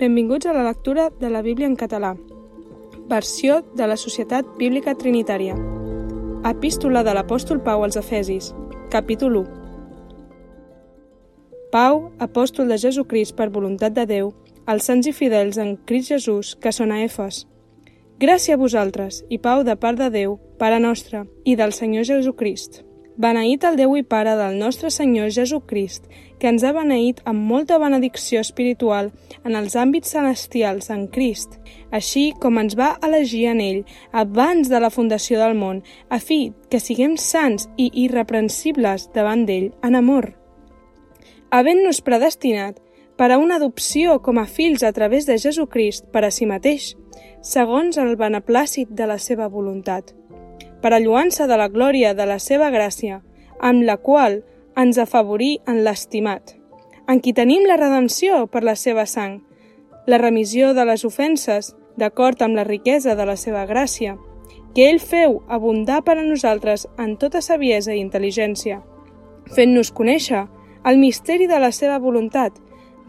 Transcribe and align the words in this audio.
Benvinguts 0.00 0.46
a 0.46 0.54
la 0.54 0.62
lectura 0.64 1.10
de 1.10 1.28
la 1.28 1.42
Bíblia 1.42 1.66
en 1.66 1.76
català. 1.76 2.16
Versió 3.08 3.60
de 3.76 3.86
la 3.86 3.98
Societat 4.00 4.46
Bíblica 4.56 4.94
Trinitària. 4.96 5.52
Epístola 6.48 7.02
de 7.04 7.12
l'Apòstol 7.12 7.60
Pau 7.60 7.84
als 7.84 7.98
Efesis, 8.00 8.54
capítol 8.88 9.36
1. 9.42 9.44
Pau, 11.68 12.00
apòstol 12.16 12.72
de 12.72 12.80
Jesucrist 12.80 13.36
per 13.36 13.50
voluntat 13.52 13.92
de 13.92 14.08
Déu, 14.08 14.32
als 14.64 14.88
sants 14.88 15.04
i 15.04 15.12
fidels 15.12 15.60
en 15.60 15.76
Crist 15.84 16.16
Jesús 16.16 16.56
que 16.56 16.72
són 16.72 16.96
a 16.96 17.04
Efes. 17.04 17.44
Gràcia 18.16 18.56
a 18.56 18.62
vosaltres 18.64 19.20
i 19.28 19.36
pau 19.36 19.68
de 19.68 19.76
part 19.76 20.00
de 20.00 20.08
Déu, 20.08 20.40
Pare 20.56 20.80
nostre, 20.80 21.26
i 21.44 21.60
del 21.60 21.76
Senyor 21.76 22.08
Jesucrist. 22.08 22.86
Beneït 23.20 23.66
el 23.68 23.74
Déu 23.76 23.98
i 23.98 24.02
Pare 24.08 24.32
del 24.38 24.54
nostre 24.56 24.88
Senyor 24.88 25.28
Jesucrist, 25.34 26.06
que 26.40 26.48
ens 26.48 26.62
ha 26.64 26.70
beneït 26.72 27.18
amb 27.28 27.42
molta 27.50 27.76
benedicció 27.82 28.40
espiritual 28.40 29.10
en 29.44 29.58
els 29.58 29.74
àmbits 29.76 30.14
celestials 30.14 30.88
en 30.94 31.02
Crist, 31.12 31.58
així 31.92 32.30
com 32.40 32.56
ens 32.62 32.78
va 32.80 32.94
elegir 33.04 33.42
en 33.50 33.60
ell 33.60 33.82
abans 34.22 34.70
de 34.72 34.80
la 34.80 34.88
fundació 34.94 35.36
del 35.42 35.52
món, 35.58 35.82
a 36.08 36.16
fi 36.16 36.54
que 36.72 36.80
siguem 36.80 37.18
sants 37.20 37.68
i 37.76 37.90
irreprensibles 38.06 39.10
davant 39.12 39.44
d'ell 39.44 39.68
en 39.84 39.98
amor. 40.00 40.30
Havent-nos 41.52 42.00
predestinat 42.06 42.78
per 43.20 43.28
a 43.34 43.38
una 43.42 43.58
adopció 43.60 44.16
com 44.24 44.40
a 44.40 44.46
fills 44.48 44.86
a 44.86 44.94
través 44.96 45.28
de 45.28 45.36
Jesucrist 45.36 46.08
per 46.08 46.24
a 46.24 46.32
si 46.32 46.48
mateix, 46.48 46.94
segons 47.44 48.00
el 48.00 48.16
beneplàcit 48.16 48.96
de 48.96 49.10
la 49.12 49.18
seva 49.20 49.50
voluntat 49.52 50.14
per 50.80 50.94
a 50.94 51.00
lluança 51.00 51.46
de 51.46 51.56
la 51.56 51.68
glòria 51.68 52.14
de 52.14 52.26
la 52.26 52.38
seva 52.38 52.70
gràcia, 52.70 53.20
amb 53.60 53.84
la 53.84 53.96
qual 53.96 54.40
ens 54.76 54.98
afavorí 54.98 55.58
en 55.68 55.82
l'estimat, 55.84 56.56
en 57.08 57.20
qui 57.20 57.34
tenim 57.36 57.66
la 57.68 57.76
redempció 57.76 58.46
per 58.46 58.62
la 58.64 58.76
seva 58.76 59.04
sang, 59.06 59.40
la 60.06 60.18
remissió 60.18 60.72
de 60.74 60.84
les 60.88 61.04
ofenses, 61.04 61.74
d'acord 62.00 62.40
amb 62.42 62.56
la 62.56 62.64
riquesa 62.64 63.14
de 63.14 63.26
la 63.26 63.36
seva 63.36 63.66
gràcia, 63.66 64.16
que 64.74 64.86
ell 64.88 65.00
feu 65.02 65.40
abundar 65.48 66.00
per 66.06 66.16
a 66.18 66.24
nosaltres 66.24 66.86
en 66.98 67.16
tota 67.18 67.42
saviesa 67.42 67.92
i 67.94 68.00
intel·ligència, 68.00 68.80
fent-nos 69.54 69.90
conèixer 69.92 70.46
el 70.86 70.98
misteri 70.98 71.48
de 71.50 71.58
la 71.60 71.72
seva 71.74 71.98
voluntat, 71.98 72.54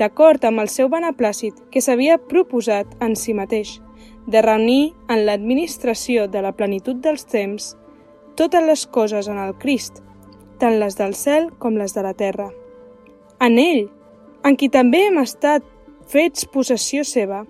d'acord 0.00 0.44
amb 0.48 0.62
el 0.64 0.72
seu 0.72 0.88
beneplàcit 0.88 1.60
que 1.70 1.82
s'havia 1.84 2.18
proposat 2.18 2.96
en 3.04 3.14
si 3.16 3.34
mateix, 3.36 3.78
de 4.26 4.42
reunir 4.42 4.92
en 5.08 5.24
l'administració 5.26 6.26
de 6.28 6.42
la 6.42 6.52
plenitud 6.56 7.00
dels 7.02 7.26
temps 7.26 7.74
totes 8.36 8.64
les 8.64 8.86
coses 8.86 9.28
en 9.28 9.38
el 9.38 9.54
Crist, 9.58 10.02
tant 10.60 10.78
les 10.80 10.96
del 10.96 11.14
cel 11.14 11.50
com 11.58 11.76
les 11.76 11.94
de 11.96 12.04
la 12.04 12.14
terra. 12.14 12.50
En 13.40 13.58
ell, 13.58 13.88
en 14.44 14.56
qui 14.56 14.68
també 14.72 15.06
hem 15.06 15.18
estat 15.20 15.64
fets 16.10 16.46
possessió 16.52 17.04
seva, 17.04 17.44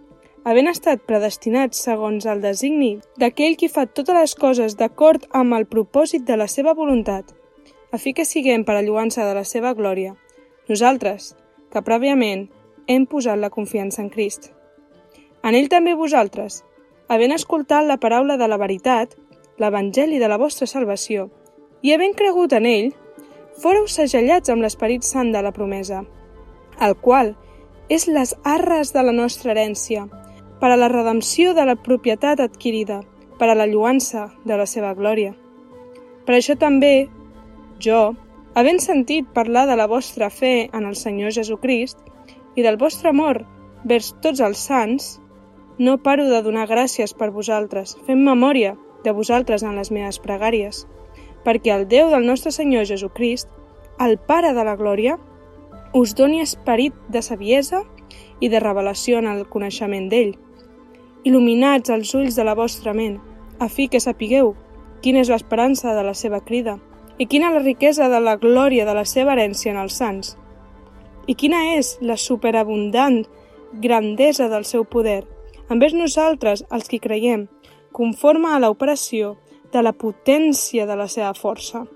havent 0.45 0.71
estat 0.71 1.03
predestinats 1.07 1.83
segons 1.85 2.27
el 2.27 2.41
designi 2.41 2.95
d'aquell 3.21 3.57
qui 3.61 3.69
fa 3.69 3.87
totes 3.87 4.17
les 4.17 4.35
coses 4.35 4.77
d'acord 4.79 5.27
amb 5.37 5.55
el 5.59 5.67
propòsit 5.69 6.25
de 6.27 6.39
la 6.41 6.49
seva 6.49 6.75
voluntat, 6.75 7.35
a 7.93 7.99
fi 7.99 8.15
que 8.15 8.25
siguem 8.25 8.65
per 8.65 8.79
a 8.79 8.83
lluança 8.87 9.27
de 9.27 9.35
la 9.35 9.45
seva 9.45 9.75
glòria, 9.75 10.15
nosaltres, 10.71 11.35
que 11.71 11.83
prèviament 11.87 12.49
hem 12.87 13.07
posat 13.07 13.39
la 13.39 13.51
confiança 13.51 14.03
en 14.03 14.11
Crist. 14.11 14.51
En 15.43 15.57
ell 15.57 15.69
també 15.73 15.95
vosaltres, 15.97 16.63
havent 17.09 17.33
escoltat 17.33 17.87
la 17.89 17.99
paraula 18.01 18.37
de 18.37 18.49
la 18.49 18.59
veritat, 18.61 19.15
l'Evangeli 19.61 20.19
de 20.21 20.29
la 20.29 20.39
vostra 20.41 20.69
salvació, 20.69 21.29
i 21.83 21.95
havent 21.95 22.17
cregut 22.17 22.53
en 22.57 22.67
ell, 22.69 22.91
fóreu 23.61 23.87
segellats 23.89 24.53
amb 24.53 24.65
l'Esperit 24.65 25.05
Sant 25.05 25.33
de 25.33 25.43
la 25.43 25.53
promesa, 25.57 26.03
el 26.81 26.97
qual 26.97 27.35
és 27.89 28.07
les 28.07 28.35
arres 28.45 28.93
de 28.95 29.03
la 29.03 29.15
nostra 29.17 29.53
herència, 29.53 30.07
per 30.61 30.71
a 30.71 30.77
la 30.77 30.91
redempció 30.93 31.55
de 31.57 31.65
la 31.67 31.77
propietat 31.77 32.41
adquirida, 32.45 33.01
per 33.39 33.49
a 33.49 33.57
la 33.57 33.67
lluança 33.67 34.29
de 34.45 34.57
la 34.61 34.67
seva 34.69 34.93
glòria. 34.95 35.33
Per 36.27 36.37
això 36.37 36.55
també, 36.61 37.09
jo, 37.81 38.13
havent 38.55 38.81
sentit 38.85 39.33
parlar 39.35 39.65
de 39.67 39.77
la 39.81 39.89
vostra 39.89 40.29
fe 40.31 40.69
en 40.69 40.85
el 40.85 40.97
Senyor 41.01 41.33
Jesucrist 41.33 41.99
i 42.57 42.63
del 42.67 42.77
vostre 42.77 43.11
amor 43.11 43.43
vers 43.89 44.13
tots 44.21 44.45
els 44.45 44.61
sants, 44.69 45.17
no 45.81 45.97
paro 46.05 46.27
de 46.29 46.43
donar 46.45 46.67
gràcies 46.69 47.15
per 47.17 47.31
vosaltres, 47.33 47.95
fent 48.05 48.21
memòria 48.21 48.75
de 49.05 49.15
vosaltres 49.17 49.63
en 49.65 49.79
les 49.81 49.89
meves 49.89 50.19
pregàries, 50.21 50.83
perquè 51.41 51.73
el 51.73 51.87
Déu 51.89 52.11
del 52.13 52.27
nostre 52.29 52.53
Senyor 52.53 52.85
Jesucrist, 52.85 53.49
el 53.97 54.19
Pare 54.19 54.51
de 54.53 54.65
la 54.69 54.75
Glòria, 54.77 55.17
us 55.97 56.13
doni 56.19 56.43
esperit 56.45 56.99
de 57.09 57.23
saviesa 57.25 57.81
i 58.45 58.53
de 58.53 58.61
revelació 58.61 59.23
en 59.25 59.31
el 59.33 59.47
coneixement 59.49 60.11
d'ell, 60.13 60.35
il·luminats 61.25 61.97
els 61.97 62.13
ulls 62.13 62.37
de 62.37 62.45
la 62.45 62.59
vostra 62.61 62.93
ment, 62.93 63.17
a 63.59 63.73
fi 63.73 63.89
que 63.89 64.05
sapigueu 64.05 64.53
quina 65.01 65.25
és 65.25 65.33
l'esperança 65.33 65.97
de 65.97 66.05
la 66.05 66.13
seva 66.13 66.45
crida 66.45 66.77
i 67.17 67.25
quina 67.25 67.55
la 67.57 67.65
riquesa 67.65 68.13
de 68.13 68.21
la 68.21 68.37
glòria 68.37 68.85
de 68.85 69.01
la 69.01 69.09
seva 69.09 69.33
herència 69.33 69.73
en 69.73 69.81
els 69.81 69.97
sants, 69.97 70.37
i 71.25 71.33
quina 71.33 71.71
és 71.81 71.97
la 72.05 72.21
superabundant 72.21 73.23
grandesa 73.81 74.53
del 74.53 74.69
seu 74.69 74.85
poder 74.85 75.23
envers 75.71 75.95
nosaltres, 75.95 76.65
els 76.71 76.91
que 76.91 77.01
creiem, 77.01 77.47
conforme 77.93 78.51
a 78.51 78.59
l'operació 78.61 79.37
de 79.73 79.83
la 79.83 79.95
potència 79.95 80.87
de 80.87 80.97
la 80.99 81.07
seva 81.09 81.33
força, 81.35 81.87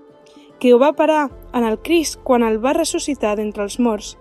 que 0.59 0.73
ho 0.73 0.79
va 0.79 0.95
parar 0.95 1.29
en 1.53 1.65
el 1.67 1.77
Crist 1.83 2.21
quan 2.23 2.43
el 2.43 2.61
va 2.63 2.73
ressuscitar 2.73 3.35
d'entre 3.35 3.65
els 3.67 3.79
morts 3.79 4.15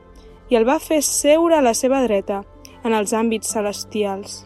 i 0.51 0.59
el 0.59 0.67
va 0.67 0.81
fer 0.83 1.01
seure 1.07 1.57
a 1.57 1.63
la 1.63 1.75
seva 1.75 2.03
dreta 2.03 2.43
en 2.85 2.93
els 2.93 3.15
àmbits 3.15 3.55
celestials. 3.55 4.43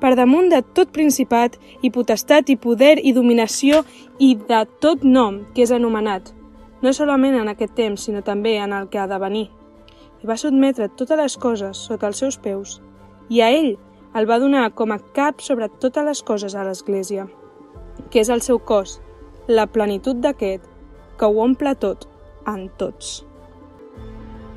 Per 0.00 0.14
damunt 0.16 0.48
de 0.48 0.60
tot 0.76 0.92
principat 0.92 1.56
i 1.82 1.90
potestat 1.92 2.48
i 2.48 2.56
poder 2.56 2.98
i 3.02 3.12
dominació 3.16 3.82
i 4.18 4.34
de 4.36 4.60
tot 4.80 5.02
nom 5.04 5.42
que 5.54 5.64
és 5.64 5.72
anomenat, 5.72 6.30
no 6.80 6.92
solament 6.96 7.36
en 7.36 7.50
aquest 7.52 7.74
temps, 7.76 8.06
sinó 8.06 8.22
també 8.24 8.56
en 8.56 8.72
el 8.72 8.88
que 8.88 9.00
ha 9.00 9.08
de 9.08 9.18
venir. 9.20 9.48
I 10.20 10.28
va 10.28 10.36
sotmetre 10.40 10.88
totes 10.96 11.18
les 11.18 11.36
coses 11.36 11.84
sota 11.88 12.08
els 12.08 12.20
seus 12.20 12.38
peus, 12.40 12.80
i 13.28 13.40
a 13.44 13.50
ell 13.52 13.76
el 14.14 14.26
va 14.26 14.40
donar 14.42 14.72
com 14.74 14.90
a 14.90 14.98
cap 15.14 15.42
sobre 15.44 15.68
totes 15.82 16.06
les 16.06 16.22
coses 16.26 16.54
a 16.54 16.64
l'Església, 16.66 17.28
que 18.10 18.22
és 18.24 18.30
el 18.30 18.42
seu 18.42 18.58
cos, 18.58 18.98
la 19.46 19.68
plenitud 19.70 20.18
d'aquest, 20.24 20.66
que 21.18 21.28
ho 21.28 21.42
omple 21.44 21.74
tot, 21.78 22.08
en 22.50 22.68
tots. 22.80 23.20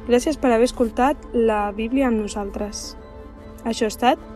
Gràcies 0.09 0.39
per 0.39 0.51
haver 0.51 0.67
escoltat 0.71 1.29
la 1.33 1.71
Bíblia 1.71 2.09
amb 2.09 2.23
nosaltres. 2.25 2.93
Això 3.63 3.87
ha 3.87 3.93
estat 3.93 4.29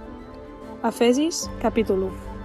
Efesis, 0.88 1.48
capítol 1.62 2.12
1. 2.14 2.37